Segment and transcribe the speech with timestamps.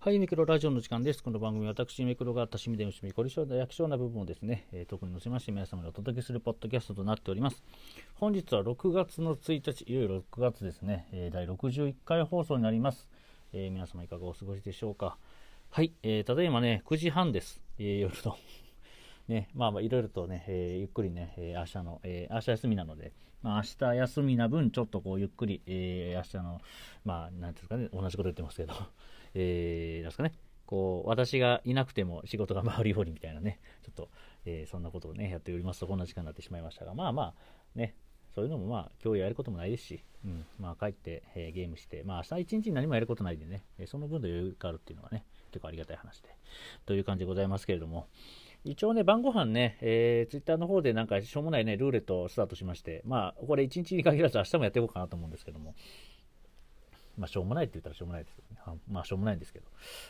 [0.00, 1.24] はい、ミクロラジオの時間です。
[1.24, 7.64] この番組は私、ミクロが多趣味で趣味、凝り性で役所な部分をですね、えー、特に載せまして皆様にお届けするポッドキャストとなっております。
[8.14, 13.08] 本日は6月の1日、いよいよ6月ですね、えー、第61回放送になります。
[13.52, 15.18] えー、皆様いかがお過ごしでしょうか。
[15.68, 17.60] はい、えー、ただいまね、9時半です。
[17.80, 18.36] えー、夜の。
[19.26, 26.60] ね、まあまあいろいろとね、えー、ゆっくりね、えー、明日の、えー、明日休みなので、まあ明日休みな分、ちょっとこうゆっくり、えー、明日の、
[27.04, 28.74] まあ、なんていうんですかね、同じこと言ってますけど、
[29.40, 30.32] えー、なんですかね、
[30.66, 34.10] こう、私がいなくても仕事が回るようにみたいなね、ちょっと、
[34.44, 37.34] えー、そんなことをね、やっておりますと、こんな時間になってしまいましたが、まあまあ、
[37.74, 37.94] ね、
[38.34, 46.28] そういうのもまあ、今日やることもないですし、うん、まあ帰って、えー、ゲームして、まあ明日一日に何もやることないんでね、えその分の余裕があるっていうのはね、結構ありがたい話で、
[46.86, 48.08] という感じでございますけれども、
[48.64, 55.74] 一応ね、晩ご飯ね、えー、ツイッターの方でなんかしょうもないね、ルーレットをスタートしまして、まあ、これ1日に限らず明日もやっていこうかなと思うんですけども、
[57.18, 58.80] まあ、しょうもないって言ったらしょうもないですけどね。
[58.88, 59.66] まあ、しょうもないんですけど。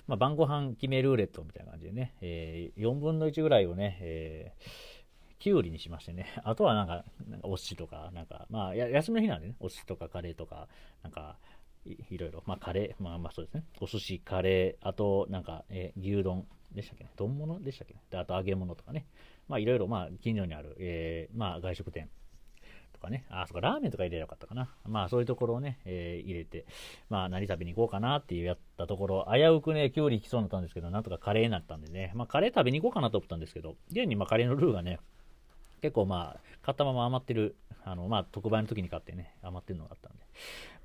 [0.07, 6.27] まあ、晩ご飯決めルーレットみたいな感じでね、えー、4分の1ぐらいをね、えー、きゅうりにしましてね。
[6.45, 10.69] あとはなんか、なんかお寿司とか、なんか、まあ、休みの日なんでね、お寿司とかカレーとか、
[11.03, 11.39] なんか、
[11.87, 13.65] いいろいろ、まあ、カレー、まあまあそうですね。
[13.81, 17.11] お寿司、カレー、あと、なんか、えー、牛丼でしたっけね。
[17.17, 18.03] 丼物でしたっけね。
[18.11, 19.07] で、あと揚げ物とかね。
[19.49, 22.11] まあ、いろいろ、まあ、近所にある、えー、まあ、外食店
[22.99, 24.69] とかね、あ、そっか、ラーメンとか入れればよかったかな。
[24.85, 26.67] まあ、そういうところをね、えー、入れて、
[27.09, 34.99] まあ、何食べに行こうかなっていうやったところ、危うくね、きゅうり行きそうになったんですけど、なんとかカレーになったんでね、まあ、カレー食べに行こうかなと思ったんですけど、現に、まあ、カレーのルーがね、
[35.81, 37.57] 結構まあ、買ったまま余ってる、
[37.91, 40.19] あの、まあ、特売の時に買ってね、余ってるのがあったんで。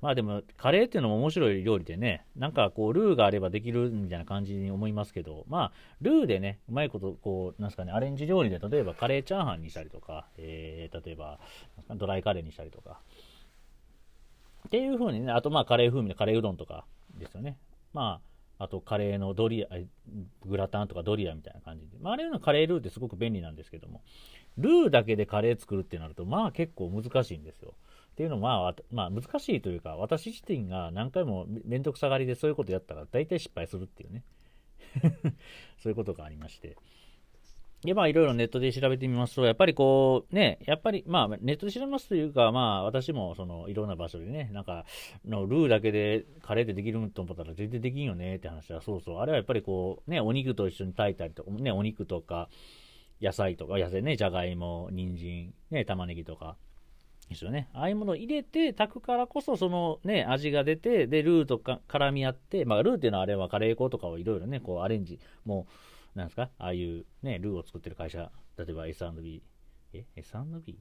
[0.00, 11.38] まあでも、カレーっていうのも面白い料理でね、なんかこう、ルーがあればできるみたいな感じに思いますけど、まあ、ルーでね、うまいこと、こう、なんすかね、アレンジ料理で、例えばカレーチャーハンにしたりとか、えー、例えば、
[11.90, 13.00] ドライカレーにしたりとか、
[14.66, 16.84] っていう風にね、あとまあ、カレー風味のカレーうどんとか
[17.18, 17.56] ですよね。
[17.92, 19.68] まあ、あとカレーのドリア、
[20.46, 21.98] グラタンとかドリアみたいな感じで。
[22.00, 24.02] まあ、あれのカレールーってすごく便利なんですけども、
[24.58, 27.74] ルーだけでカレー作るってなると、まあ結構難しいんですよ。
[28.12, 34.22] っていうのは、まあ難しいというか、私自身が何回もめんどくさがりでそういうことやったら大体失敗するっていうね。
[35.82, 36.76] そういうことがありまして。
[37.84, 44.86] で、まあ、いろいろネットで調べてみますと、やっぱりこう、ね、やっぱり、まあ、ネットで調べますというか、まあ、私も、その、いろんな場所でね、なんか、
[45.26, 52.48] の、ルーだけでカレーでできると思ったら全然できんよねって話は、そうそう、あれはやっぱりこう、ね、お肉と一緒に炊いたりとか、ね、お肉とか、
[53.20, 56.56] 野菜とか、野菜ね、じゃがいも、人参、ね、玉ねぎとか、
[57.28, 57.68] ですよね。
[57.72, 65.72] ああいうものを入れて炊くからこそ、そのね、味が出て、で、ルーとか絡み合って、まあ、ルーっていうのはあれはカレー粉とかをいろいろね、こうアレンジ、もう、
[66.14, 66.50] なんですか？
[66.58, 69.42] ああいうね、ルーを作ってる会社、例えば S&B、
[69.92, 70.78] え ?S&B?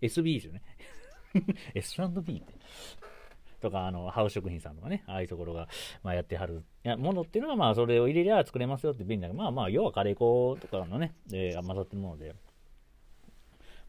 [0.00, 0.62] SB ですよね。
[1.74, 2.54] S&B って。
[3.60, 5.68] とか、あの、ハウス食品さんとかね、ああいうところが、
[6.04, 12.36] まあ、やってはる、や、ものっていうのは、まあ、それを入れりゃ作れますよって便利だけど、まあまあ、要はカレー粉とかのね、えー、混ざってるもので、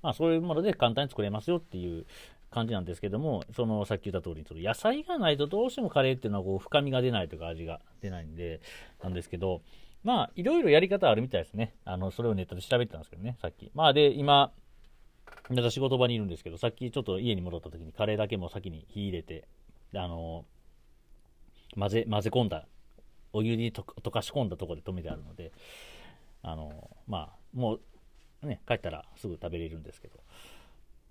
[0.01, 2.07] まあ、そういうもので簡単に作れますよっていう
[2.51, 8.61] 感じなんですけども、そのさっき言った通り、その野菜がないとどうしてもカレーっていうのはこう深みが出ないとか味が出ないんで、
[9.03, 9.61] なんですけど、
[10.03, 11.75] まあ、いろいろやり方あるみたいですね。
[11.83, 13.69] あの、それをネットで調べてたんですけどね、さっき。
[13.73, 14.51] まあ、で、今、
[15.49, 19.47] なんか仕事場にいるんですけど、さっきちょっと家に戻った時にカレーだけも先に火入れて、
[19.93, 20.45] あの、
[21.77, 22.65] 混ぜ、混ぜ込んだ、
[23.33, 25.51] お湯に溶かし込んだとこで止めてあるので、
[26.43, 27.79] あの、まあ、も
[28.41, 30.19] う、ね、帰ったらすぐ食べれるんですけど、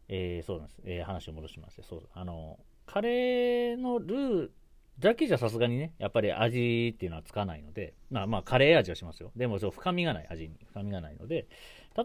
[0.09, 0.81] えー、そうなんです。
[0.85, 4.51] えー、話を戻しまして、そう、あの、カレーのルー
[4.99, 9.31] だけじゃさすがにね、やっぱり味っていうのはつかないので、まあまあ、カレー味はしますよ。
[9.37, 11.47] でも、そう、深みがない味に、深みがないので、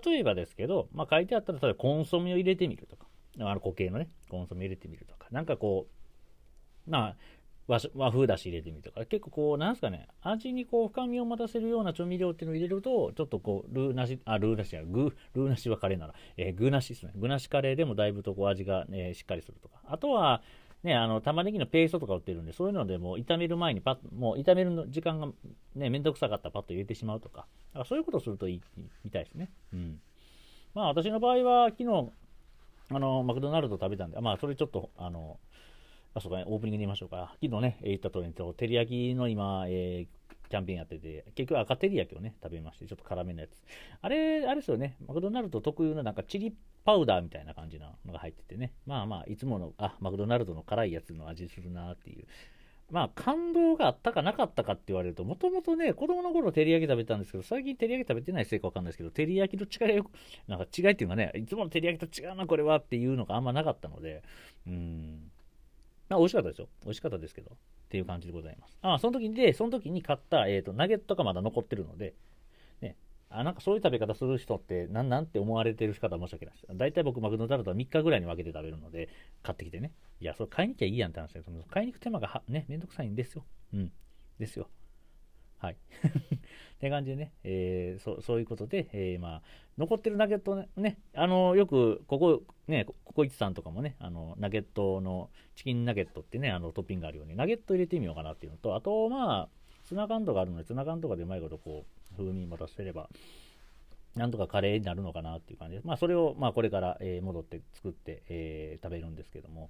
[0.05, 3.07] 例えばですけど、まあ書いてあったら、例えばコンソメを入れてみるとか、
[3.39, 5.87] あの固形のね、コンソメ入れてみるとか、なんかこ
[6.87, 7.15] う、まあ、
[7.67, 17.13] 和風だし入れてみるとか、結構こう、なんすかね、味にこう深みを持たせるような調味料っていうのを入れると、ちょっとこう、ルーなし、あ、ルーなしや、グルーなしはカレーなら、えー、グーなしですね。
[17.15, 19.75] グーなしカレーでもだいぶとこう味が、ね、しっかりするとか。
[19.85, 20.41] あとは、
[20.83, 25.27] ね、あの、玉ねぎのペーストとか売ってるんで、そういうのでもう炒める前にパッ、もう炒めるの時間が
[25.75, 27.47] ね、めんどくさかったらパッと入れてしまうとか。
[27.71, 28.61] だからそういうことするといい
[29.05, 29.49] みたいですね。
[29.73, 30.01] うん。
[30.73, 32.11] まあ私の場合は昨日、
[32.89, 35.39] あの、マクドナルド食べたんで、まあそれちょっと、あの、
[36.15, 37.35] あ、そうかね、オープニングで言いましょうか。
[37.41, 43.51] 昨日ね、言った通りに、照り焼きの今、えー、キャンペーンやってて、結局赤照り焼きをね、食べまして、ちょっと辛めのやつ。
[44.01, 46.53] あれ、あれですよね、マクドナルド特有のなんかチリ
[46.85, 52.27] パウダーみたいな感じなのが入っててね、まあまあ、いつもの、あ、マクドナルドの辛いやつの味するなっていう。
[52.91, 60.03] まあ、感動があったかなかったかって言われると、もともとね、子供の頃照り焼き食べたんですけど、最近照り焼き食べてないせいかわかんないですけど、照り焼きの違い、
[60.47, 64.21] なんか違いっていうかね、いつもの照り焼きと違うな、これはっていうのがあんまなかったので、
[64.67, 65.31] うん。
[66.09, 66.67] まあ、美味しかったですよ。
[66.83, 67.51] 美味しかったですけど。
[67.51, 67.55] っ
[67.93, 68.77] ていう感じでございます。
[68.81, 72.15] あ、その時にで、その時に買った、えっ、ー、と、ナゲットがまだ残ってるので、
[72.81, 72.95] ね、
[73.29, 76.67] あ、なんかそういう食べ方する人って、なんなんて思われてる方は申し訳ないです。
[76.75, 79.09] 大体僕、マクドナルドは3日ぐらいに分けて食べるので、
[79.43, 79.91] 買ってきてね。
[80.19, 83.45] いや、それ買いに行きゃいいやんって話ですけど、買いに行く手間がね、めんどくさいんですよ。
[83.73, 83.91] うん。
[84.39, 84.69] ですよ。
[85.63, 85.77] はい。
[86.03, 89.41] って感じでね、えー、そそういうことで、えー、まあ、
[89.77, 99.49] 残ってるナゲットね、ねあの、よく、ここ、ね、ココイチさんとかもね、あの、ナゲットの、チキンナゲットってね、あの、トッピングがあるように、ナゲット入れてみようかなっていうのと、あと、まあ、
[99.85, 103.09] ツナ缶とかあるので、ツナ缶とかでうまいことこう、風味も出せれば、
[104.15, 109.69] なんとかカレーになるのかなっていう感じで、まあ、それを、まあ、これから、えー、戻って作って、えー、食べるんですけども、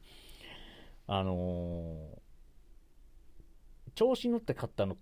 [1.05, 4.97] あのー、調子乗って買ったの、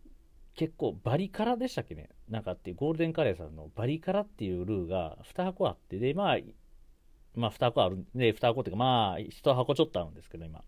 [0.55, 2.09] 結構バリカラでしたっけね？
[2.29, 6.37] なんかっていうゴールデンカレーさんのバリカラっていうルーが2箱あって、で、まあ、
[7.35, 10.61] まあ2箱あるん、で、2箱っていうかまあ1箱ちょっとあるんですけど今。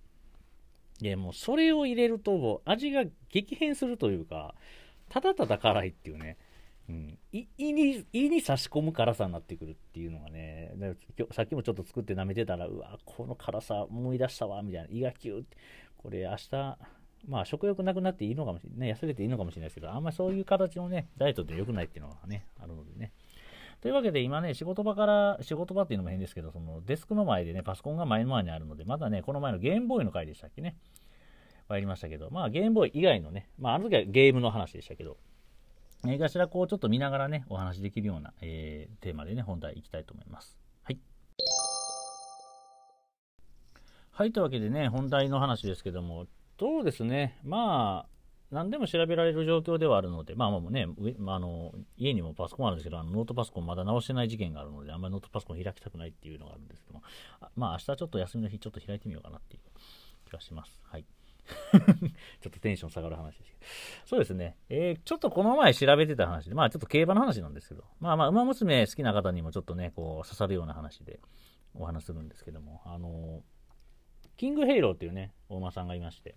[0.99, 4.55] で、もうそれを入れると味が激変するというか、
[5.09, 6.37] ただただ辛いっていうね。
[6.89, 10.73] うん、胃に胃に差し込む辛さになってくるっていうのがね、
[11.31, 15.55] さっきもちょっと作って舐めてたら、うわ、この辛さ思い出したわ、みたいな、胃がキューって、
[15.95, 16.77] これ明日、
[17.27, 23.11] まあ食欲なくなっていいのかもしれない、ね、痩せていいのかもしれないですけど、あんまりそういう形のね、ダイエットって良くないっていうのがね、あるのでね。
[23.81, 30.77] というわけで今ね、仕事場から、仕事場っていうのも変ですけど、そのデスクの前でね、パソコンが前の前にあるので、まだね、この前のゲームボーイの回でしたっけね、
[31.67, 35.17] 参りましたけど、まあゲームボーイ以外のね、まああの時はゲームの話でしたけど、
[36.03, 40.57] 何かしらこうちょっと見ながらね、お話できるような、えー、テーマでね、本題いきたいと思います。
[40.83, 40.99] はい。
[44.11, 46.27] はい、というわけでね、本題の話ですけども、
[46.63, 48.09] そうですね、まあ、
[48.49, 50.87] 何でも調べられる状況ではあるので、まあもうね、
[51.27, 57.03] あの家にもパソコンあるんですけど、あのノートパソコンまだ直してない事件があるので、あんまりノートパソコン開きたくないっていうのがあるんですけども、
[57.57, 59.61] まあ明日ちょっと休みの日ちょっと開いてみようかなっていう
[60.25, 60.81] 気がします。
[60.85, 61.03] はい。
[61.43, 63.65] ちょっとテンション下がる話ですけど。
[64.05, 64.55] そうですね。
[64.69, 71.19] えー、ちょっとこの前調べてた話で、まあちょっと競馬の話なんですけど、まあまあ、馬娘好きな方にもちょっとね、こう刺さるような話で
[71.73, 73.41] お話するんですけども、あの
[74.37, 76.35] キングヘイローっていうね、大間さんがいまして、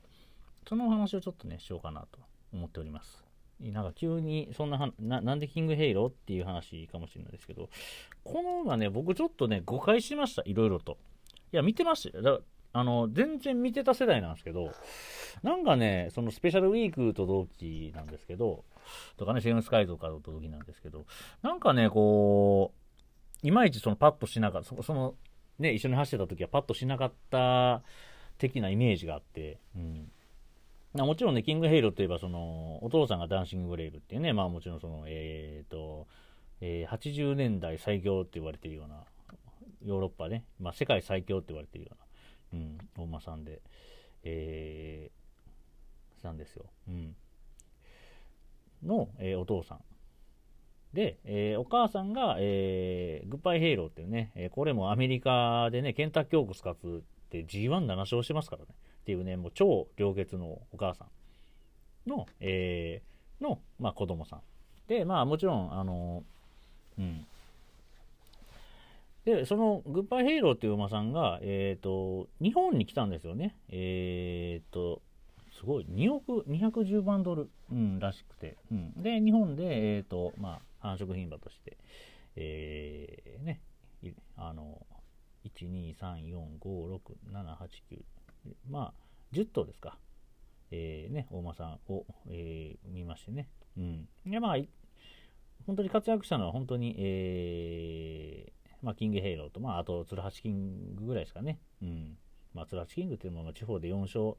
[0.68, 2.18] そのお話をちょっとね、しようかなと
[2.52, 3.24] 思っております。
[3.60, 7.70] なんか急にそんなな、なんでキングヘイローっていう話かもしれないですけど、
[8.24, 10.98] この馬ね、僕ちょっとね、誤解しました、いろいろと。
[11.52, 12.22] いや、見てましたよ。
[12.22, 12.40] だ
[12.72, 14.70] あの、全然見てた世代なんですけど、
[15.42, 18.64] なんかね、そのスペシャルウィークと同期なんですけど、
[19.16, 21.06] とかね、シェームスカイとかと同期なんですけど、
[21.40, 22.74] なんかね、こ
[23.42, 25.14] う、いまいちそのパッとしなかった、その、
[25.58, 27.82] ね、一緒に走ってた時はパッとしなかった
[28.36, 30.10] 的なイメージがあって、うん。
[31.04, 36.06] もちろんね、キングヘイローといえば、その、お父さんがダンシングブレイブっていうね、まあもちろんその、えっ、ー、と、
[36.60, 39.04] えー、80年代最強って言われてるような、
[39.84, 41.90] ヨーロッパね、まあ世界最強って言われてるよ
[42.52, 43.60] うな、うん、大間さんで、
[44.24, 46.66] えー、さんですよ。
[46.88, 47.16] うん。
[48.82, 49.80] の、えー、お父さん。
[50.92, 58.68] で、えー、お母さんが、えー、グッバイヘイローっていうね、え、これもアメリカでね、ケンタッキーオークス勝つって G17 勝してますからね。
[59.06, 64.40] っていうね、もう超良血のお母さんの、えー、の、まあ、子供さん。
[64.88, 66.24] で、まあもちろん、あの、
[66.98, 67.24] うん。
[69.24, 73.54] で、そのグッバイヘイローっていう馬さんが、えっ、ー、と、日本に来たんですよね。
[73.68, 75.00] えっ、ー、と、
[75.56, 78.56] すごい、2億210万ドル、うん、らしくて。
[78.72, 81.76] うん、で、日本で、えっ、ー、と、まあ、繁殖牝馬として、
[82.34, 83.60] えー、ね、
[84.36, 84.84] あの、
[85.44, 87.00] 1、2、3、4、5、6、
[87.32, 88.00] 7、8、9、
[88.68, 89.98] まあ、10頭ですか。
[90.70, 93.48] えー、ね、お馬さんを、えー、見ましてね。
[93.76, 94.08] うん。
[94.26, 94.56] で、まあ、
[95.66, 101.60] 本当に活躍したのは本当に、えー、まあ、キングヘイローと、まあ、あと、ツルハチキングぐらいですかね。
[101.82, 102.18] うん。
[102.54, 104.36] まあ、ツルハチキングっていうのは、地方で4勝、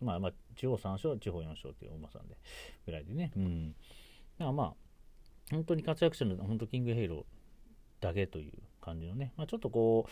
[0.00, 2.36] まあ、まあ、地方3勝、地方4勝っていうお馬さんで、
[2.86, 3.32] ぐらいでね。
[3.36, 3.72] うん。
[3.72, 3.76] だ
[4.38, 4.74] からまあ、
[5.50, 7.24] 本当に活躍したのは、本当キングヘイロー
[8.00, 10.10] だけという感じのね、まあ、ちょっとこう、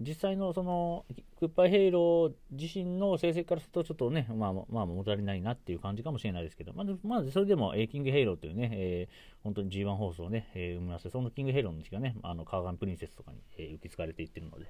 [0.00, 1.06] 実際のその
[1.40, 14.66] グッバイヘイロー自身の成績からすると、ちょっとね、まあ、まあ、物足りないなっていう感じかもしれないですけど、まず、まずそれでも、えー、キングヘイローというね、えー、本当に G1 放送をね、えー、生みまして、そのキングヘイローの血がね、あの、カワカミプリンセスとかに、えー、受け継がれていってるので、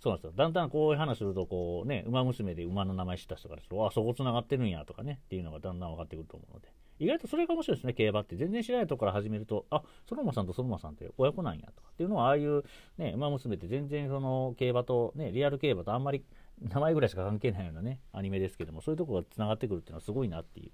[0.00, 0.32] そうなんですよ。
[0.36, 6.68] だんだんこういう話すると、こうね、ウマ娘で馬の名前知った人からすると、あ、そこ繋がってるんやとかね、っていうのがだんだん分かってくると思うので。
[6.98, 8.36] 意外とそれが面白いですね、競馬って。
[8.36, 12.64] 全然知らないところから始めると、あ、ソロマさんとソロマさんって親子なんやとかっていうのは、ああいう、
[12.98, 16.24] ね、馬娘って全然その競馬と、ね、リアル競馬とあんまり
[16.60, 20.70] 名前ぐらいしか関係ないようなね、アニメですけども、そういうところが繋がってくるっていうのはすごいなっていう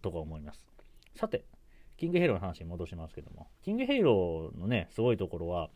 [0.00, 0.64] ところ思います。
[1.16, 1.44] さて、
[1.96, 5.70] キングヘイローの話に戻しますけども、キングヘイローのね、すごいところは、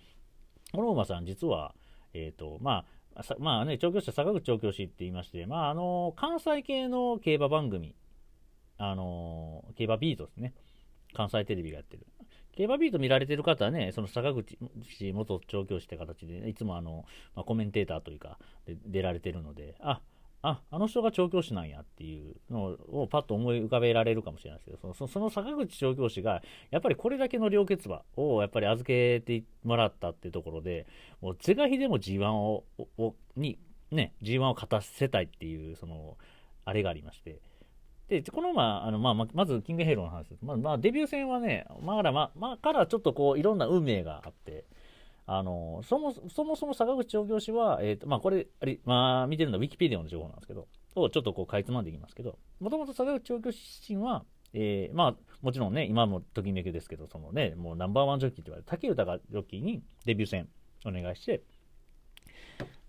[0.73, 1.75] この馬さん実は、
[2.15, 2.85] えっ、ー、と、ま
[3.15, 7.95] あ、まあね、調教師は坂口調教師って言いまして、まああの、関西系の競馬番組、
[8.79, 10.55] あの、競馬ビートですね。
[11.15, 12.07] 関西テレビがやってる。
[12.57, 14.59] 競馬ビート見られてる方はね、その坂口
[15.13, 20.01] 元調教師って形で、ね、いつもあの、まあ、コメンテーターというか、で出られてるので、あ、
[20.43, 30.87] あ、あの人が調教師なんやっていうのをパッと思い浮かべられるかもしれないですけど、そのその坂口調教師が、やっぱりこれだけの両決馬をやっぱり預けてもらったっていうところで、
[31.21, 32.65] もう是が非でも G1 を、
[32.99, 33.59] をに、
[33.93, 36.19] ね、G1 を勝たせたいっていう、その、
[36.65, 37.41] あれがありまして、
[38.21, 40.45] で、この馬、あのまあ、まず、キングヘイローの話です。
[40.45, 44.65] まあ、まあ、デビュー戦はね、まあ、から、まあ、からちょっとこう、いろんな運命があって、
[45.25, 60.49] あのそもそもそも坂口調教師は、えーとまあ、これあれ、まあ、見てるのはウィキペディアの情報なんですけど、をちょっとこうかいつまんでいきますけど、もともと坂口調教師自身は、えー、まあ、もちろんね、今もときめきですけど、そのね、もうナンバーワンジョッキーと言われる竹豊ジョッキーにデビュー戦
[60.85, 61.43] お願いして、っ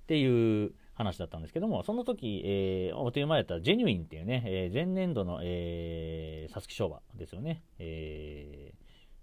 [0.07, 7.63] ていう話だったんですけども、その時、えー、おという前やったジェニュインっていうね、えー、前年度の、えー、皐月賞馬ですよね。
[7.79, 8.73] え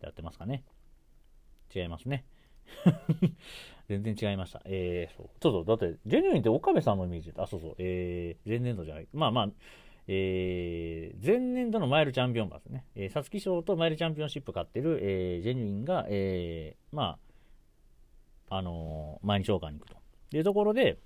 [0.01, 0.65] ー、やってますかね。
[1.75, 2.25] 違いますね。
[3.89, 4.63] 全然違いました。
[4.65, 5.31] えー、そう。
[5.41, 5.65] そうそう。
[5.65, 7.75] だって、ジェニュインって岡部さんのイメージあ、そうそう。
[7.79, 9.09] えー、前年度じゃない。
[9.13, 9.51] まあまあ、
[10.09, 12.87] えー、前年度のマイルチャンピオン馬ですね。
[12.97, 17.19] えー、皐月賞とマイルチャンピオンシップ勝ってる、えー、ジェニュインが、えー、ま
[18.49, 20.01] あ、あのー、毎日王冠に行くと。
[20.33, 20.99] いうところで、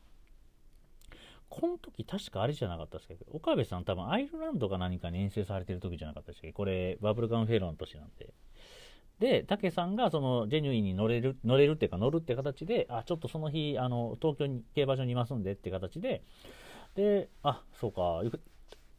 [1.61, 8.34] この時確かあれじゃなかったですけど、岡部さん多分アイルランドか何かに遠征されてる時じゃなかったですけど、これバブルガンフェローの年なんで。
[9.20, 16.25] で、武さんがそのジェニュインに乗れる、乗れるっていうか乗るって形で、あ、ちょっとその日、あの、東京に競馬場にいますんでって形で、
[16.96, 18.23] で、あ、そうか、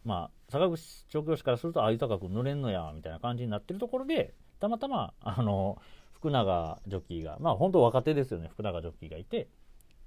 [0.06, 5.82] まあ、坂口調教師からすると、あ、豊君乗れんのや、みたいな感じになってるところで、たまたま、あの、
[6.14, 9.50] 福永ジョッキーが、まあ本当若手ですよね、福永ジョッキーがいて、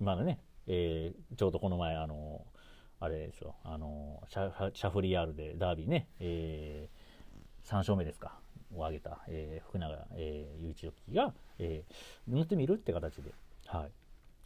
[0.00, 2.46] 今のね、えー、ちょうどこの前、あの、
[3.00, 8.38] あれですよ、あの、シャシャフリヤールでダービーね、えー、3勝目ですか。
[8.74, 13.32] を挙げた、えー、福永、えー、雄一郎機が、えー、塗ってみるって形で、
[13.66, 13.90] はい。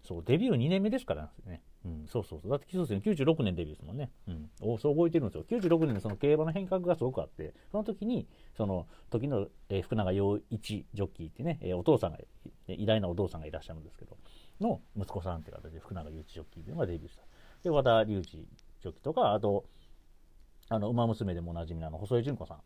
[0.06, 1.62] そう、デビュー2年目ですからね。
[1.84, 2.50] うん、そうそうそう。
[2.50, 4.10] だって、そうですね、96年デビューですもんね。
[4.28, 4.50] うん。
[4.60, 5.44] おそう覚えてるんですよ。
[5.48, 12.18] 96年でその競馬の変革がすごくあって、その時に、その時の、えー、福永陽一ジョッキーってね、えー、お父さんが、
[12.68, 14.16] 偉大なお父さんがいらっしゃるんですけど、
[14.60, 17.22] の息子さんって形で福永雄一ジョッキーというのがデビューした。
[17.62, 19.64] で、和田隆二ジョッキーとか、あと、
[20.68, 22.60] あの、馬娘でもおなじみのあの、細井純子さん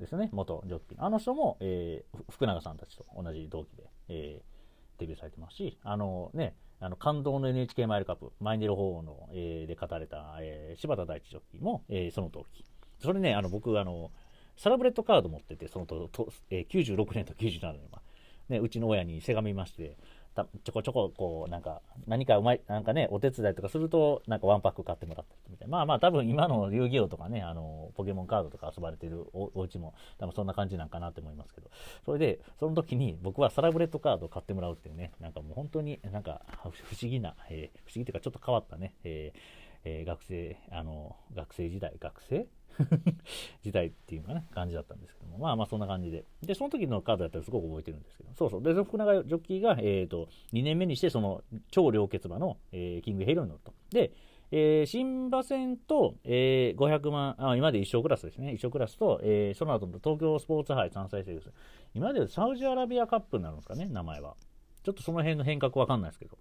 [0.00, 1.04] ですね、元ジョッキーの。
[1.04, 12.64] あの人も、えー、福永さんたちと同じ同期で、えー、デビューされてますし、あのね、あの感動の NHK マイルカップ、マイネル法の、えー、で語られた、えー、柴田大地ジョッキーも、えー、その同期。
[13.02, 14.12] それね、あの僕、あの、
[14.56, 18.02] サラブレッドカード持ってて、そのと、とえー、96年と97年は、
[18.48, 19.96] ね、うちの親にせがみまして、
[20.44, 25.72] たちょこちょこ、こう、なんか、何かうまい、なんかね、お手伝いとかすると、なんかワンパック買ってもらったりみたいな。
[25.72, 31.70] まあまあ、多分今の遊戯王とかね、あの、ポケモンカードとか遊ばれてるおお家も、多分そんな感じなんかなって思いますけど。
[32.04, 39.38] それで、その時に僕はサラブレッドカードを買ってもらうっていうね、なんかもう本当になんか不思議な、えー、不思議というかちょっと変わったね、えー
[39.84, 42.46] えー、学生、あの、学生時代、学生
[43.62, 46.24] 時代っていうかね、感じだったんですけども、まあまあそんな感じで。
[46.42, 48.62] で、その時のカードだったらすごく覚えてるんですけど、そうそう。
[48.62, 53.72] で、福永ジョッキーが、えっ、ー、と、2年目にして、その、超良血馬の、えー、キングヘイロに乗ると。
[53.90, 54.12] で、
[54.50, 58.52] えー、新馬戦と、えー、500万、あ、今まで一勝クラスですね。
[58.52, 61.52] 一勝クラスと、えー、その後の東京スポーツ杯3歳生です。
[61.94, 64.36] 今までサウジアラビアカップになるんですかね、名前は。
[64.82, 66.38] ちょっとその辺の変革わかんないですけど。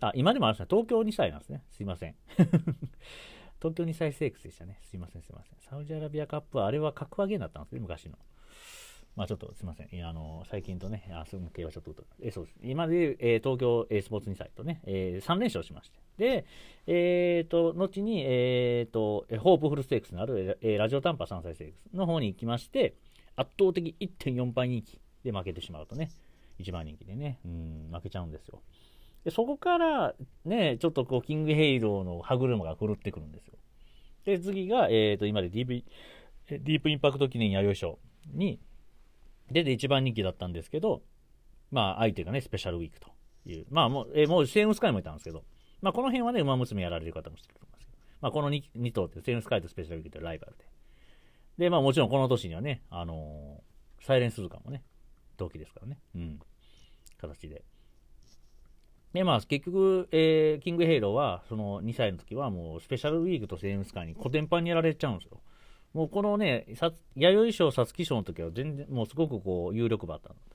[0.00, 0.66] あ、今でもあるんですね。
[0.70, 1.64] 東京2歳なんですね。
[1.70, 2.14] すいません。
[3.60, 4.78] 東京2歳セークスでしたね。
[4.82, 5.58] すいません、すいません。
[5.60, 8.16] サウジアラビアカップは、あれは格上げになったんですね、昔の。
[9.16, 9.88] まあちょっとすみません。
[9.90, 12.58] いや、あの、最近とね、あ、その系はちょっと、えそうです。
[12.62, 15.98] 今で、えー、東京、えー、スポーツ2歳とね、えー、3連勝しまして。
[16.18, 16.46] で、
[16.86, 22.94] えっ、ー、と、後に、えっ、ー、と、ホープフルステークスのある、えー、ラジオ短波3歳セークスの方に行きまして、
[23.36, 26.10] 圧倒的1.4倍人気で負けてしまうとね、
[26.60, 28.62] 1番人気でね、うん、負けちゃうんですよ。
[29.26, 30.14] でそこから
[30.44, 33.54] ね、ちょっとこう、キングヘイローの歯車が狂ってくるんですよ。
[34.24, 35.82] で、次が、えっ、ー、と、今で DV、
[36.48, 37.98] ディープインパクト記念弥生賞
[38.32, 38.60] に
[39.50, 41.02] 出て一番人気だったんですけど、
[41.72, 43.08] まあ、相手がね、スペシャルウィークと
[43.46, 43.66] いう。
[43.68, 45.42] まあ、もう、えー、もう、セームスカイもいたんですけど、
[45.82, 50.64] まあ、この辺はね、馬娘やられる方も知ってると思いますけど、まあ、この 2, 2頭って、セームスカイとスペシャルウィークってライバルで。
[51.58, 54.84] で、まあ、もちろんこの年にはね、あのー、サイレンスズカもね、
[55.36, 55.98] 同期ですからね。
[56.14, 56.38] うん。
[57.18, 57.64] 形で。
[59.16, 65.40] で、まあ、結局、えー、キングヘイローは、その2歳の時はもう、スペシャルウィークとセイウンスカイにコテンパンにやられちゃうんですよ。
[65.94, 66.66] もうこのね、
[67.14, 70.46] 弥生賞、皐月賞の時は全然、もうすごくこう、有力馬だったんです。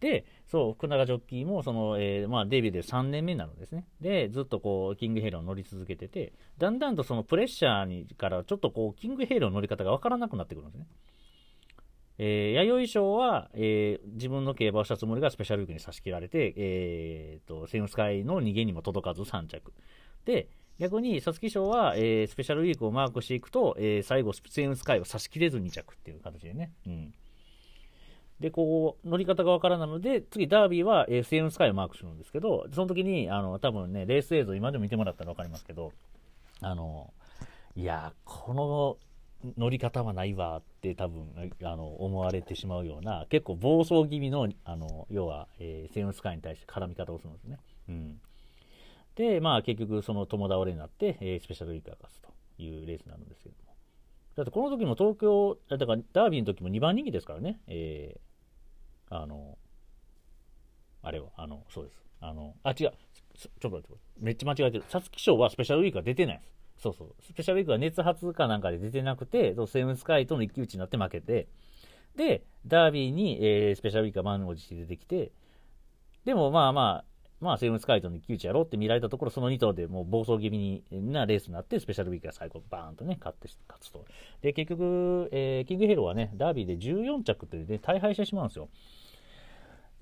[0.00, 3.86] で、そう、福永ジョッキーも、その、えー、まあ、デビューで3年目なのですね。
[4.02, 10.86] で、ずっとこう、キングヘイロー乗り続けてて、だんだんとそのプレッシャーにから、ちょっとこう、キングヘイローの乗り方がわからなくなってくるんですね。
[12.18, 19.72] えー、弥生賞は、えー、自分の競馬をしたつもりがスペシャルウィークに差し切られて、えー、と、セイムスカイの逃げにも届かず3着。
[20.24, 20.48] で、
[20.78, 26.72] 逆に、皐月賞は、えー、スペシャルウィークをマークしていくと、えー、最後、セイムスカイを差し切れず2着っていう形でね。
[26.86, 27.14] うん。
[28.40, 35.92] で、こう、乗り方がわからないので、次、ダービーは、えー、セイムスカイをマークするんですけど、その時に、あの、多分ね、レース映像今でも見てもらったらわかりますけど、
[36.60, 37.12] あの、
[37.74, 38.96] いや、この
[39.56, 41.28] 乗り方はないわって多分、
[41.62, 47.58] あの、思われてしまうような、結構暴走気味の、あの、要は、えー、セイムスカイに対して絡み方をするんですね。
[47.88, 48.20] うん。
[49.14, 53.74] で、まあ結局その友倒れになって、えー、スペシャルウィークが勝つというレースになるんですけども。
[54.36, 59.58] だってこの時も東京、だからダービーの時も2番人気ですからね、えー、あの、
[61.02, 61.98] あれは、あの、そうです。
[62.20, 62.74] あの、あ、違う。
[62.76, 62.92] ちょっ
[63.60, 63.88] と待って、
[64.20, 64.84] めっちゃ間違えてる。
[64.88, 66.57] 皐月賞はスペシャルウィークは出てないです。
[66.78, 67.14] そうそう。
[67.22, 71.48] スペシャルウィークは熱発かなんかで出てなくて、セムスカイとの一騎打ちになって負けて、
[72.16, 75.32] で、ダービーに、えー、スペシャルウィークが満を持して出てきて、
[76.24, 77.04] でもまあまあ、
[77.40, 80.58] まあ、セムスカイとの一騎打ちやろうって見られたところ、その2頭でもう暴走気味
[80.90, 84.04] になレースになって、スペシャルウィークが最後バーンとね、勝って、勝つと。
[84.42, 88.68] で、結局、えー、キングヘローはね、ダービーで14着ってね、大敗してしまうんですよ。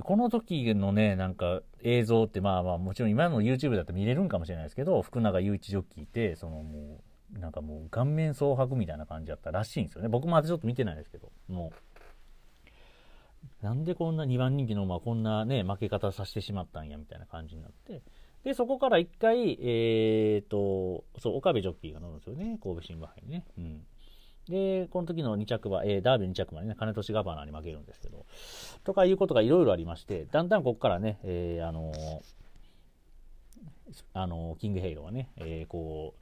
[0.02, 7.00] この時のね、なんか映像ってまあまあもちろん今の YouTube だと見れるんかもしれないですけど、福永雄一ジョッキーって、そのも
[7.34, 10.08] う、なんかもう顔面蒼白みたいな感じだったらしいんですよね。
[10.08, 18.02] 僕もまだちょっと見てないですけど、もう、なんでこんな2番人気の馬こんなね、負け方させてしまったんやみたいな感じになって、
[18.44, 23.44] で、そこから一回、えっ、ー、と、そう、岡部ジョッキーが乗るんですよね、神戸新馬杯にね。
[23.58, 23.86] うん。
[24.48, 28.26] で、この時の2着馬、えー、ダービー2着馬にね、金年ガバナーに負けるんですけど、
[28.84, 31.92] とかいうことがいろいろありまして、だんだんここからね、えー、あの、
[34.14, 36.14] あのキングヘイローはね、えー、こ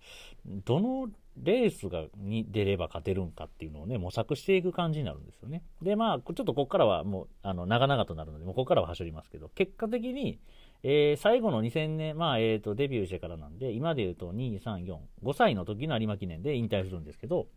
[0.46, 1.08] う、どの
[1.42, 5.62] レースがに出れば勝てるんかっていうのをね、模索していく感じになるんですよね。
[5.82, 10.38] で、まあ、ちょっとここからはもう、あの、長々となるので、もうここからは走りますけど、結果的に、
[10.82, 17.48] えー、最後の2000年、まあ、えっ、ー、と、デビューしてからなんで、今で言うと2、3、4、5歳の時の有馬記念で引退するんですけど、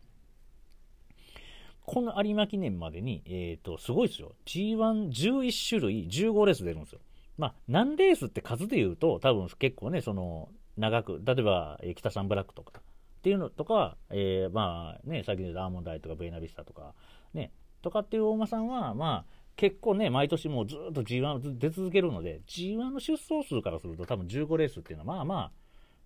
[1.87, 4.33] この有馬記念までに、えっ、ー、と、すごいですよ。
[4.45, 6.99] G111 種類15レース出るんですよ。
[7.37, 16.93] まあ、何レースって数で言うと、多分結構ね、その、長く、例えば、えー、北サンブラックとか、っていうのとか、えー、まあね、先ほどアーモンドアイとかベイナビスタとか、
[17.33, 25.51] ね、とかっていう大間さんは、まあ、結構ね、毎年もうずっと G1 出続けるので、G1 の出走数からすると多分15レースっていうのは、まあま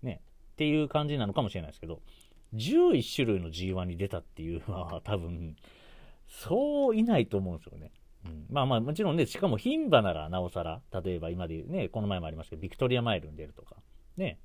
[0.02, 0.20] あ、ね、
[0.52, 2.00] っていう感じなのかもしれないですけど、
[2.54, 5.56] 11種類の G1 に出たっていうのは多分、
[6.28, 7.92] そういないと思うんですよね。
[8.24, 13.76] うん、まあまあもちろんね、しかも牝馬ならなおさら、例えば今で言うね、この前もありましたけど、ビクトリアマイルに出るとか、
[14.16, 14.38] ね、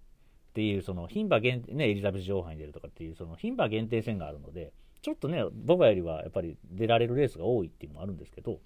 [0.49, 8.59] っていう、その牝馬限定、ね、エリザベス女王杯に出るとかっていう、その牝馬限定戦があるので、ちょっとね、ボバよりはやっぱり出られるレースが多いっていうのもあるんですけど、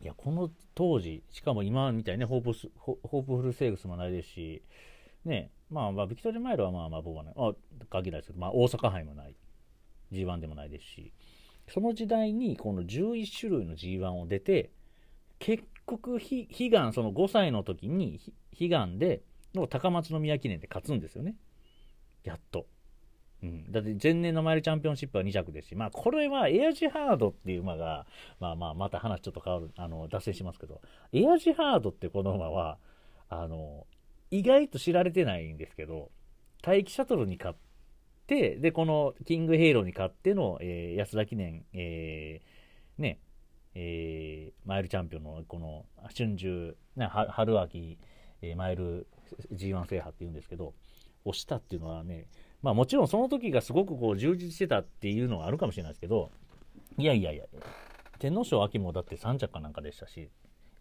[0.00, 4.62] いや、この当時、しかも今みたいにね、ホープホープフルセーグスもないですし、
[5.24, 7.52] ね、まあ、まあ、ビクトリーマイルはまあまあ僕はね、あ
[7.90, 9.34] 限らないですけど、まあ大阪杯もない。
[10.12, 11.12] G1 でもないですし、
[11.68, 14.70] その時代にこの11種類の G1 を出て、
[15.38, 18.20] 結局悲願、その5歳の時に
[18.56, 19.22] 悲願で、
[19.54, 21.34] の高松宮記念で勝つんですよね。
[22.24, 22.66] やっと。
[23.42, 28.06] うん、だって前年のマイルチャンピオンシップは2着ですし、まあこれはエアジハードっていう馬が、
[28.38, 30.80] まあまあまた話ちょっと変わる、あの、脱線しますけど、
[31.12, 32.78] エアジハードってこの馬は、
[33.28, 33.86] あの、
[34.32, 36.10] 意外と知られてないんですけど、
[36.66, 37.58] 待機シャトルに勝っ
[38.26, 43.18] て、で、このキングヘイローに勝っての、えー、安田記念、えー、ね、
[43.74, 47.98] えー、マイルチャンピオンのこの春秋、ね、春秋、
[48.40, 49.06] えー、マイル
[49.52, 50.72] G1 制覇っていうんですけど、
[51.26, 52.26] 押したっていうのはね、
[52.62, 56.30] まあもちろんその時がすごくこう充実してたっていうのはあるかもしれないですけど、
[56.96, 57.44] いやいやいや、
[58.18, 60.30] 天皇賞秋もだって3着かなんかでしたし、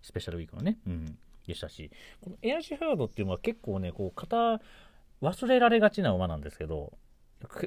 [0.01, 0.77] スペシャルウィークのね。
[0.87, 1.17] うん。
[1.47, 4.61] でしたし、このエアジハードっていうのは結構ね、こう、型、
[5.21, 6.93] 忘れられがちな馬なんですけど、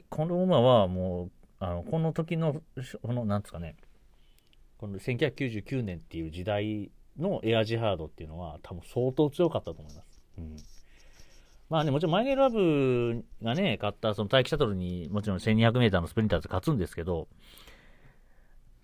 [0.08, 2.62] この馬はもう、あの、この時の、
[3.02, 3.76] この、なんですかね、
[4.78, 10.20] この1999年っていう時代のエアジハードっていうのは多分相当強かったと思います。
[10.38, 10.56] うん。
[11.70, 17.28] まあね、もちろんマイネルラブがね、勝ったその待機シャトルにもちろん 1200m のスプリンターズ勝つんですけど、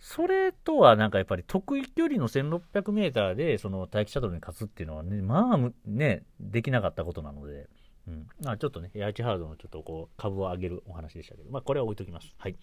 [0.00, 7.68] それとはなんかやっぱり得意距離の1600メーターでその待機シャトルに勝つっていうのはね、まあね、できなかったことなので、
[8.08, 8.26] うん。
[8.46, 12.34] あちょっとね、エアチハードのちょっとこう、株を上げるお話でしたけど、まあこれは置いときます。
[12.38, 12.56] はい。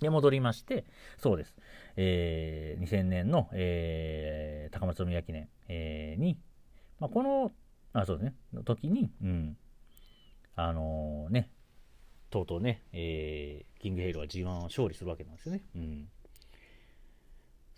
[0.00, 0.84] で、戻りまして、
[1.18, 1.56] そうです。
[1.96, 6.38] えー、2000年の、えー、高松宮記念、えー、に、
[7.00, 7.50] まあ、この、
[7.92, 9.56] あ、そうですね、の時に、うん、
[10.54, 11.50] あのー、ね、
[12.30, 15.62] とうとうね、えー、キングヘイローは G1 を勝利するわけなんですよね。
[15.76, 16.08] うん。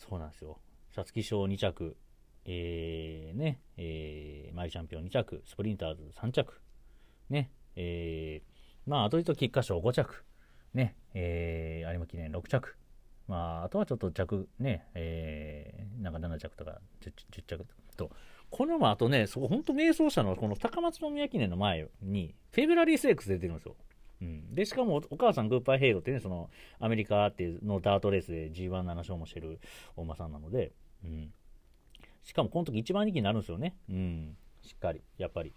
[0.09, 0.59] そうなんですよ。
[0.95, 1.97] 皐月賞2着、
[2.45, 6.61] えー、ね、えー、マイチャンピオン2着、スプリンターズ3着、
[7.31, 10.25] ね、えー、まあ、あと一と菊花賞5着、
[10.75, 12.77] ね、えー、有馬記念6着、
[13.29, 18.11] まあ、あとはちょっと着、ね、えー、なんか7着とか 10, 10着と、
[18.51, 23.75] このまあとね、そこ本当迷走者のこの高松宮記念の前に、フェブラリーセークス出てるんですよ。
[24.53, 29.61] でしかもお母さんグーパーヘイローってねそのアメリカっていうのダートレースで G17 勝もしてる
[29.97, 30.73] お馬さんなので、
[31.05, 31.33] うん、
[32.23, 35.53] しかもこの時一番人気になるんですよね、うん、しっかりやっぱり。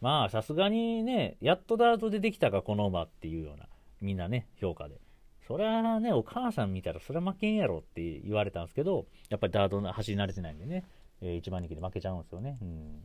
[0.00, 3.68] まあさすがにねやっとダートでできたかこの馬っていうような
[4.00, 5.00] みんなね評価で。
[5.46, 10.84] それはねお母さん見たらそれは負けんやろって言われたんですけどやっぱりダートの走り慣れてないんでね、
[11.20, 13.02] えー、一番人気で負けちゃうんですよね、うん、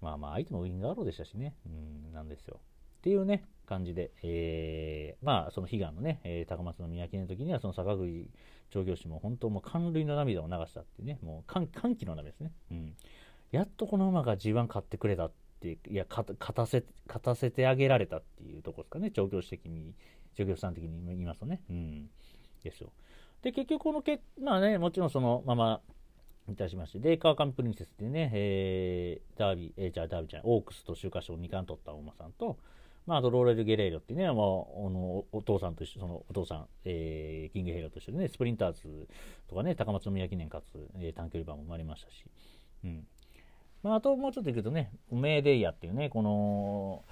[0.00, 2.60] まあまあ相手もウィンガーローでしたしね、うん、なんですよ。
[2.98, 8.28] っていうね、感じで、えー、まあ、その悲願のね、えー、高松宮記念の時には、その坂口
[8.70, 12.52] 調教師も本当もう感涙の涙を流したっていうね、もう歓喜の涙ですね。
[12.70, 12.94] うん。
[13.52, 19.94] やっとこの馬が G1 勝ってくれたって、いや、勝たせ、勝たせてあげられたっていうとこですかね、調教師的に、
[20.34, 21.60] 調教師さん的に言いますとね。
[21.70, 22.10] うん。
[22.64, 22.92] ですよ。
[23.42, 25.80] で、結局このけ、まあね、もちろんそのまま、
[26.52, 32.58] いたしまして、で、川上プリンセスってね、えー、ダービー、えー、じゃあダービーじゃない、オークスと秋華賞2冠取ったお馬さんと、
[33.08, 39.08] まあ、あとローレル・ゲレーロっていうね、まあ、あのお父さんと一緒、そのお父さん、えー、キングヘイロと一緒でね、スプリンターズ
[39.48, 40.64] とかね、高松宮記念かつ、
[41.00, 42.22] えー、短距離馬も生まれましたし、
[42.84, 43.06] うん。
[43.82, 47.02] まあ、あともうちょっと言うとね、メーデイヤっていうね、この、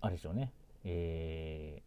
[0.00, 0.52] あれですよね、
[0.84, 1.82] え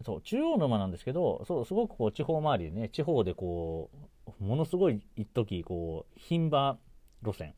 [0.00, 3.90] ー、そう、中央の馬なんですけど、そう、すごくこう、地方周りでね、地方でこ
[4.40, 6.78] う、ものすごい一時こう、牝馬
[7.24, 7.54] 路線、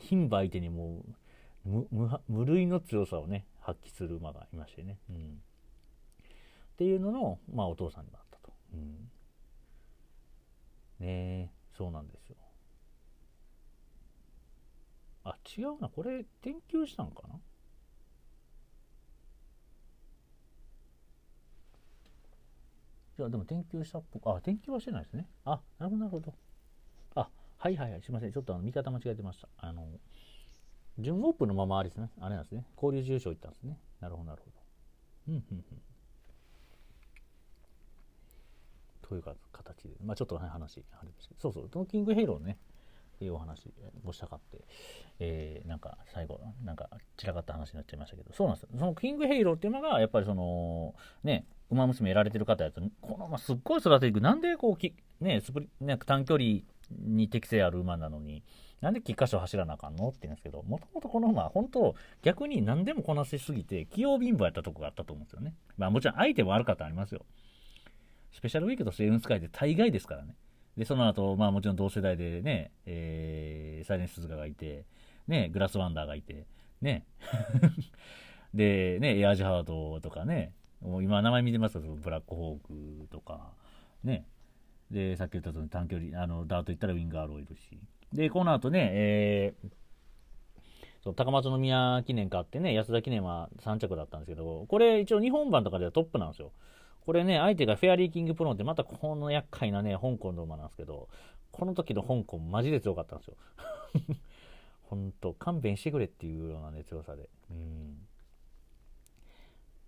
[0.00, 1.14] 牝馬相手にもう、
[2.28, 5.18] 無類の強さをね発揮する馬がいましてね、うん、っ
[6.78, 8.52] ていうのの、まあ、お父さんにもあったと、
[11.00, 12.36] うん、ねそうなんですよ。
[15.24, 15.88] あ違うな。
[15.88, 17.34] これ研究したんかな？
[23.18, 25.28] いやでも研究したっぽくあ研究はしてないですね。
[25.44, 26.34] あなるほどなるほど。
[27.14, 27.28] あ
[27.58, 28.02] はいはいはい。
[28.02, 28.32] すいません。
[28.32, 29.48] ちょっとあの見方間違えてました。
[29.58, 29.86] あの
[30.98, 32.10] 準オープンのままあれですね。
[32.20, 32.64] あれなんですね。
[32.80, 33.78] 交流重賞行ったんですね。
[34.00, 35.32] なるほど、なるほど。
[35.34, 35.64] うん、うん、うん。
[39.02, 42.58] というか形で、まあちょっと、ね、話あれですけど、そうそう、トーキングヘイローね、
[43.24, 43.68] いうお話
[44.04, 44.64] をしたかって、
[45.18, 48.68] えー、なんか最後、なんか散らかった話になっちゃいましたけど、そうなんですよ。
[48.78, 54.20] そのキングヘイローっていうのが、やっぱりその、ね、馬娘やられてる方やと、この馬すっごい育てていく。
[54.20, 58.42] なんでこうき、ね、スプリ、ね、短距離に適性ある馬なのに、
[58.80, 60.08] なんで菊花賞走らなあかんの？
[60.08, 65.54] って言うんですけど、もともとこの馬、本当、逆に何でもこなせすぎて、器用貧乏やったとこがあったと思うんですよね。
[65.76, 67.24] まあもちろん相手も悪かったありますよ。
[68.32, 70.34] スペシャルウィークとセーンスカイで大概ですからね。
[70.76, 74.84] で、その後、まあもちろん同世代でね、えー、サイレンスズカがいて、
[75.26, 76.46] ね、グラスワンダーがいて、
[76.80, 77.04] ね。
[78.54, 83.52] で、ね、エアージハードとかね、もう今名前見てますけど、ブラックホークとか、
[84.04, 84.24] ね。
[84.90, 87.78] で、さっき言ったその短距離、あの、ダート行ったらウィンガーローいるし、
[88.12, 89.68] で、この後ね、えー、
[91.02, 96.52] そう高松宮記念かってね、安田記念は3着だったんですけど、これ一応日本版とかではトップなんですよ。
[97.06, 101.08] これね、相手がフェアリーキングプロンってまたこの厄介なね、香港の馬なんですけど、
[101.52, 103.36] この時の香港マジで強かったんですよ。
[104.84, 107.28] ほんと、勘弁してくれっていうようなね、強さで。
[107.50, 107.98] うん。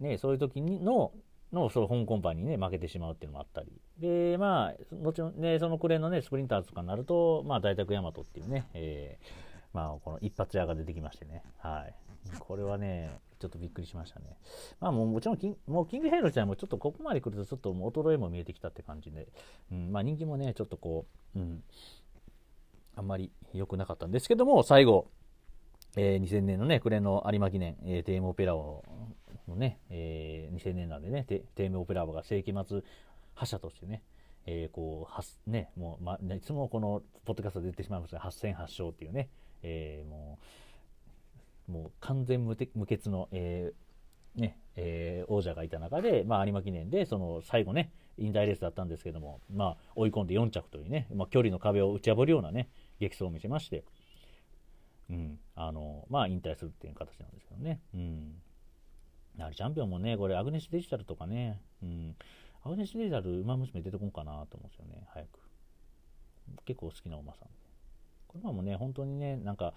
[0.01, 1.13] ね、そういう時の、
[1.53, 3.73] のその香港パンにね、負けてしまうっていうのもあったり。
[3.99, 9.27] で、まあ、もちろんね、その暮れのね、スプリンターズとかになると、まあ、大宅大和っていうね、えー、
[9.73, 11.95] まあ、この一発屋が出てきましてね、はい。
[12.39, 14.37] これはね、ちょっとびっくりしましたね。
[14.81, 19.29] まあもうもちろんキン、もうキングヘイロー自体もちょっとここまで来るとちょっともう衰えも見えてきたって感じで、
[19.73, 21.63] うん、まあ人気もね、ちょっとこう、うん、
[22.97, 25.11] あんまり良くなかったんですけども、最後、
[25.97, 28.85] えー、2000年のね、暮れの有馬記念、えー、テームオペラを
[29.49, 32.83] のね、えー、2000年なんでね、テームオペラが世紀末
[33.35, 34.03] 覇者としてね、
[34.47, 39.29] えー、こう、はね、もう、ま、いつもこのポッドキャストで言ってしまいますが、8戦8勝っていうね、
[39.63, 40.39] えー、も
[41.69, 53.85] う、もう完全無無欠の、えー、ね、えー、王者がいた中で、まあ、有馬記念で、その最後ね、引退レースだったんですけども、まあ、追い込んで4着というね、まあ、距離の壁を打ち破るようなね、激走を見せまして、
[55.11, 57.81] うん、あの、まあ、引退するっていう形なんですけどね。
[57.95, 58.35] うん。
[59.37, 62.17] やはりチャンピオンもね、これ、アグネスデジタルとかね、うん、
[62.65, 65.39] アグネスデジタル、馬娘出てこんかなと思うんですよね、早く。
[66.65, 67.49] 結構好きなお馬さん。
[68.29, 69.75] これもね、本当にね、なんか、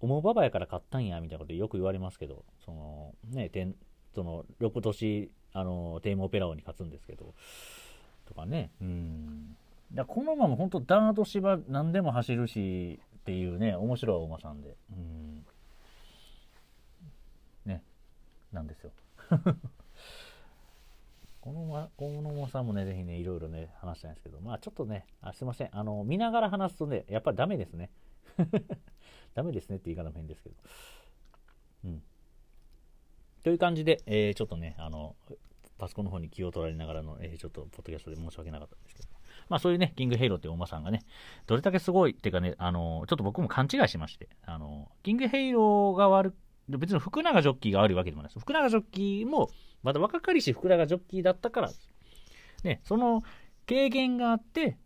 [0.00, 3.50] おもばばやから買ったんや、みたいなことよく言われますけど、その、ね、
[4.14, 7.34] その、翌年、あの、テーマオペラ王に勝つんですけど、
[8.26, 9.56] とかね、うん。
[9.92, 15.44] だこの馬も本当、ダート芝何でも走るし、っていうね、面白いお馬さんで、うん。
[17.64, 17.82] ね、
[18.52, 18.92] なんですよ。
[21.40, 27.90] このま、この馬さんもね、ぜひね、いろいろね、話したいんですけど、まあちょっとね、あすいません、あの、見ながら話すとね、やっぱりダメですね。
[29.34, 30.56] ダメですねって言い方も変ですけど。
[31.84, 32.02] うん。
[33.42, 35.16] という感じで、えー、ちょっとね、あの、
[35.78, 39.08] パソコンの方に気を取られながらの、えー、ちょっと、ポッドキャストで申し訳なかったんですけど。
[39.48, 41.02] まあそういうね、キングヘイローっていうお馬さんがね、
[41.46, 46.34] どれだけすごいっていうかね、あの、ちょっと僕も勘違いしまして、あの、キングヘイローが悪
[46.76, 48.40] 別に福永ジョッキーが悪いわけでもないです。
[48.40, 49.48] 福永ジョッキーも、
[49.82, 51.70] まだ若かりし福永ジョッキーだったから、
[52.64, 53.22] ね、その
[53.66, 54.76] 経験があって、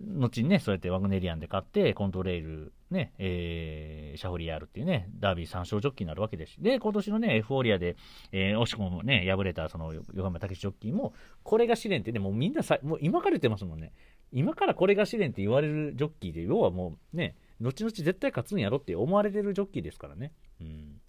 [0.00, 7.96] 後にね、そうやってワグネリアンで勝って、コントレール、ね、えー、シャフリヤールっていうね、ダービー3勝ジョッキーになるわけですし、で、今年のね、エフフォーリアで、
[8.32, 13.92] えー、惜しくもね、敗れた、その、横山武史ジョッキーも、これが試練ってね、もうみんなさ、もう今から言ってますもんね。
[14.32, 20.32] 今からこれが試練って言われるジョッキーで、要はもうね、後々絶対勝つんやろって思われてるジョッキーですからね。
[20.60, 21.00] うん。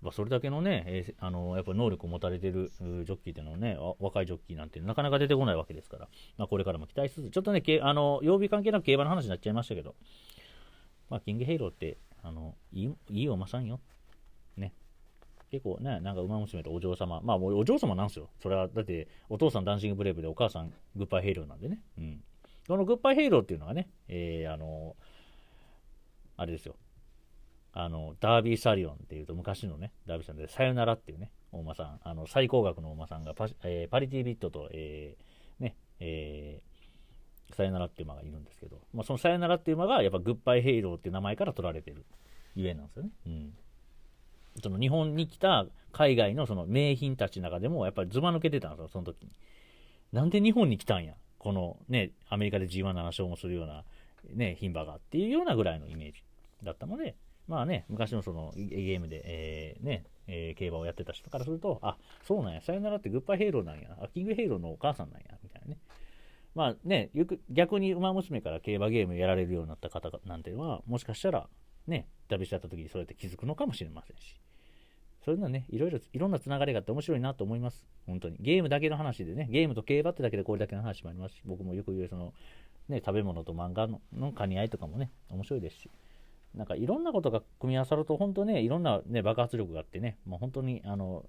[0.00, 6.08] ま、それだけのね、えー、あのやっぱ能力を持たれてるジョッキーっていうのはね、若いジョッキーなんてなかなか出てこないわけですから、
[6.38, 9.94] まあ、これからも期待しつつ、ちょっとね、あの曜日関係なく競馬の話になっちゃいましたけど、
[11.10, 13.80] まあ、キングヘイローってあのいいいいお馬さんよ。
[14.56, 14.72] ね。
[15.50, 18.30] 結構ね、なんかウマ娘とお嬢様、まあお嬢様なんですよ。
[18.40, 21.80] それはだってお父さんダンシングブレイブでお母さんグッバイヘイローなんでね。
[21.98, 22.22] うん。
[22.68, 24.94] このグッバイヘイローっていうのはね、えー、あの、
[26.40, 26.74] あれですよ。
[27.74, 42.06] あの、ダービースタリオンっていうと昔のね、ダービーさんで、さよならっていうね、お馬さん、あの、最高額のお馬さんがパ,、えー、パリティビットと、えー、ね、えー、さよならっていう馬がいるんですけど、まあ、そのさよならっていう馬が、やっぱグッバイヘイローっていう名前から取られてる
[42.54, 43.10] ゆえなんですよね。
[43.26, 43.54] うん。
[44.62, 49.30] その日本に来た海外のその名品たちの中でも、やっぱりずば抜けてたんですよ、その時に。
[50.10, 51.12] なんで日本に来たんや。
[51.38, 53.84] このね、アメリカで G17 勝もするような、
[54.34, 56.22] ね、牝馬がっていうようなぐらいのイメージ
[56.62, 57.16] だったので、
[57.48, 65.78] まあね、昔のそのゲームで、えー、ね、えー、競馬をやってた人からすると、あ、そうなんや、さよならってグッバイヘイローなんや、あ、キングヘイローのお母さんなんや、みたいなね。
[66.54, 71.48] まあね、よく逆に馬娘から競馬ゲームやられるようになった方なんていうのは、もしかしたら、
[71.86, 74.40] ね、旅しちゃった時にそうやって気づくのかもしれませんし。
[75.24, 77.86] そういうのはね、いろいろ、いろんなつながりがあって面白いなと思います。
[78.06, 78.38] 本当に。
[78.40, 82.32] ゲームだけの話でね、ゲームと競馬ってだけでこれだけの話もありますし、僕もよく言う、その、
[82.88, 85.90] ね、食べ物と漫画のの兼ね合いとかもね、面白いですし。
[86.54, 91.24] なんかいろんなことが組み合わさると、本当ね、いろんな、ね、爆発力があってね、もう本当に、あの、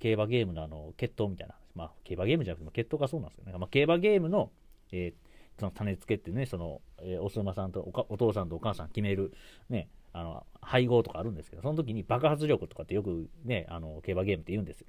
[0.00, 3.52] 競馬ゲームのあの、決闘みたいな、まあ、競馬ゲームじゃなくて、決闘がそうなんですよね。
[3.52, 4.50] まあ、競馬ゲームの、
[4.92, 9.32] えー、その種付けってね、その、えー、おすまさんとお父さんとお母さん決める、
[9.68, 14.86] ね、あの、配合とかあるんですけど、その時に爆発力とかってよくね、あの、競馬ゲームって言うんですよ。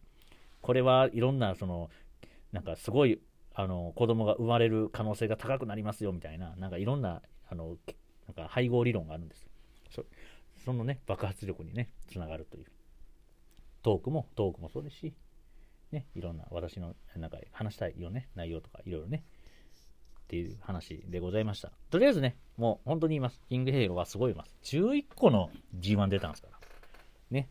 [0.62, 1.90] これはいろんな、その、
[2.52, 3.20] なんかすごい、
[3.54, 7.78] あの、子供が生まれる可能性が高くなりますよみたいな、なんかいろんな、あの、
[8.30, 9.48] なんか配合理論があるんです
[9.90, 10.06] そ
[10.64, 12.66] そのね、爆発力にね、つながるという。
[13.82, 15.14] トークも、トークもそうですし、
[15.92, 19.24] ね、いろんな私のなんか話したいよね、内容とかいろいろね、
[20.26, 21.72] っていう話でございました。
[21.90, 23.42] とりあえずね、もう本当に言います。
[23.50, 24.56] キングヘイローはすごいいます。
[24.64, 26.60] 11個の G1 出たんですから。
[27.32, 27.50] ね。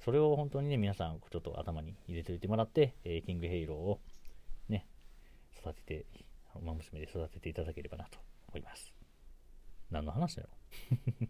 [0.00, 4.00] それを本当にね、皆さんちょっと頭に入れておいてもらって、えー、キングヘイローを
[4.68, 4.86] ね、
[5.58, 6.06] 育てて、
[6.60, 8.95] 馬娘で育てていただければなと思います。
[9.90, 10.48] 何の話だよ。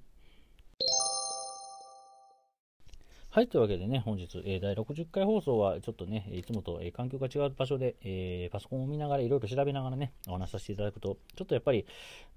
[3.37, 11.85] はい、というわけでね、本日、えー、第60回放送は、ちょっとね、いつもと、えー、環境が違う場所で、えー、パソコンを見ながら、いろいろ調べながらね、お話しさせていただくと、ちょっとやっぱり、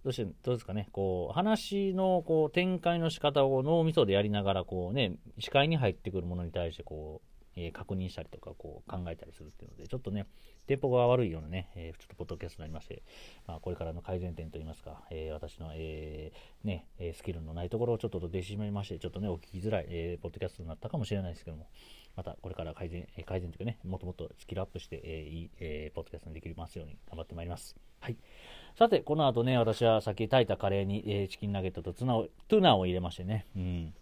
[0.04, 10.28] どうして、どうですかね、こう、話の、こう、展開の仕方を脳みそでやりながら、こうね、視界に入ってくるものに対して、こう、え確認したりとか、こう、考えたりするっていうので、ちょっとね、
[10.68, 13.04] テンポが悪いようなね、え、ちょっとポッドキャストになりまして、
[13.48, 21.68] まあ、これからの改善点といいますか、え、私の、えー、ね、スキルのないところをちょっと出てしまいまして、ちょっとね、お聞きづらい、えー、ポッドキャストになったかもしれないですけども、
[22.16, 27.78] またこれから改善、え改善というかね、もっともっとスキルアップして、えいい、えポッドキャストにできますように頑張ってまいります。
[28.02, 28.18] はい。
[28.76, 33.94] さて、この後ね、私はさっき炊いたカレーに、えチキンナゲットとツナを、トゥナを入れましてね、うん。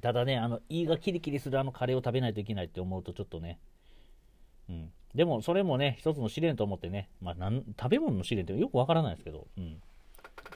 [0.00, 3.58] ただね、あの、胃がキリキリするあのカレーを食べないといけないって思うとちょっとね、
[4.68, 4.92] うん。
[5.14, 9.80] でも、それもね、一つの試練と思ってね、まあ、なん食べ物の試練ってよくわからないですけど、うん。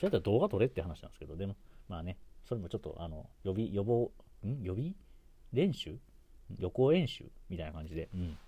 [0.00, 1.56] そうやったら動画撮れって話なんですけど、でも、
[1.88, 4.10] まあね、それもちょっと、あの、予備、予防、
[4.46, 4.62] ん？
[4.62, 4.92] 予備？
[5.52, 5.98] 練習？
[6.58, 7.30] 予行演習？
[7.48, 8.38] みたいな感じで、うん、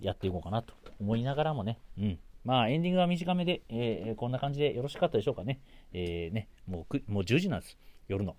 [0.00, 2.18] やっていこうかなと思いながらもね、うん。
[2.44, 5.60] まあ、エンディングは短めで、えー、こんな感じでよろしかったでしょうかね。
[5.92, 7.78] えー、ね、もうもう10時なんです。
[8.08, 8.36] 夜の。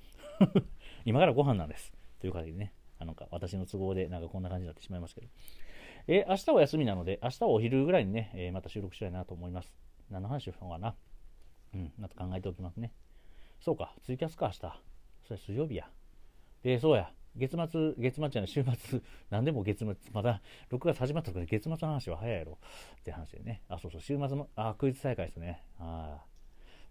[1.05, 1.91] 今からご飯なんです。
[2.19, 5.27] という感じでね、あのか私の都合でなんかこんな感じになってしまいますけど。
[6.07, 9.73] え、明日は休みなので、明日はお昼ぐらいにね、えー、また収録したいなと思います。
[10.09, 10.95] 何の話をしたのかな
[11.73, 12.91] うん、また考えておきますね。
[13.59, 14.59] そうか、ツイキャスか、明日。
[15.27, 15.89] それ水曜日や。
[16.61, 17.11] で、そうや。
[17.35, 22.59] 月末、月末じゃない、週末、 何でも月末、まだ6月始まったから月末の話は早いやろ
[22.99, 23.63] って話でね。
[23.69, 25.63] あ、そうそう、週末も、あ、クイズ大会ですね。
[25.79, 26.23] あ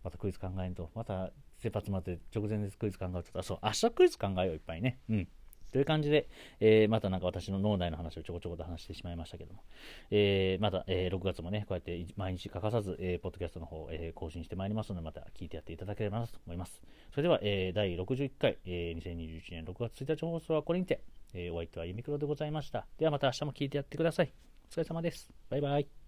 [0.03, 4.99] またクイズ考えんと、また切羽詰まって直前でクイズ考えと、あ、そう、明日クイズ考えよう、いっぱいね。
[5.09, 5.29] うん。
[5.73, 6.29] という感じで、
[6.61, 9.63] えー、またなんか私の脳内の話をちょこちょこと話してしまいましたけども、
[10.11, 16.83] えー、また、えー、6月もね、こうやって毎日欠かさず、えポッドキャストの方、え更新してまいりますので、また聞いてやっていただければなと思います。
[17.11, 21.01] それでは、え第61回、え2021年6月1日放送はこれにて、
[21.33, 22.87] えお相手はユミクロでございました。
[22.99, 24.35] ではまた明日も聞いてやってください。
[24.69, 25.33] お疲れ様です。
[25.49, 26.02] バイバイ。